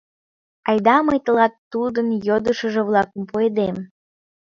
[0.69, 3.75] Айда мый тылат тудын йодышыжо-влакым пуэдем?